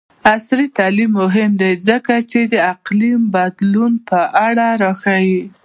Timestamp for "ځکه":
1.87-2.13